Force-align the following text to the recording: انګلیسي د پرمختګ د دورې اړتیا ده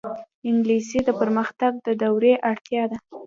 انګلیسي 0.49 0.99
د 1.07 1.09
پرمختګ 1.19 1.71
د 1.85 1.87
دورې 2.01 2.33
اړتیا 2.49 2.83
ده 2.91 2.97